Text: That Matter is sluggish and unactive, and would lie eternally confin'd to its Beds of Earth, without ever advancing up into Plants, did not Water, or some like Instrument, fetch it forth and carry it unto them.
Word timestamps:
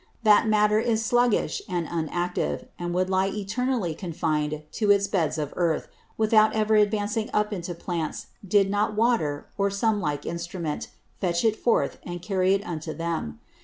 That 0.23 0.47
Matter 0.47 0.79
is 0.79 1.05
sluggish 1.05 1.61
and 1.69 1.87
unactive, 1.87 2.65
and 2.79 2.91
would 2.95 3.07
lie 3.07 3.27
eternally 3.27 3.93
confin'd 3.93 4.63
to 4.71 4.89
its 4.89 5.05
Beds 5.05 5.37
of 5.37 5.53
Earth, 5.55 5.89
without 6.17 6.55
ever 6.55 6.73
advancing 6.75 7.29
up 7.35 7.53
into 7.53 7.75
Plants, 7.75 8.25
did 8.43 8.71
not 8.71 8.95
Water, 8.95 9.45
or 9.59 9.69
some 9.69 10.01
like 10.01 10.25
Instrument, 10.25 10.87
fetch 11.19 11.45
it 11.45 11.55
forth 11.55 11.99
and 12.01 12.19
carry 12.19 12.55
it 12.55 12.65
unto 12.65 12.95
them. 12.95 13.39